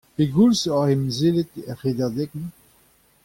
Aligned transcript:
Pegoulz 0.15 0.61
oc'h 0.75 0.91
emezelet 0.93 1.51
er 1.69 1.77
redadeg-mañ? 1.83 2.53